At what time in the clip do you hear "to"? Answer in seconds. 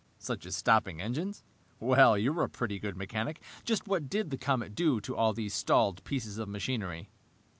4.99-5.15